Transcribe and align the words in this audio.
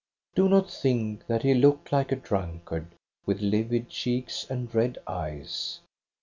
"Do 0.33 0.49
not 0.49 0.67
think 0.71 1.27
that 1.27 1.43
he 1.43 1.53
looked 1.53 1.91
like 1.91 2.11
a 2.11 2.15
drunkard, 2.15 2.87
with 3.27 3.39
livid 3.39 3.87
cheeks 3.91 4.47
and 4.49 4.73
red 4.73 4.97
eyes. 5.05 5.79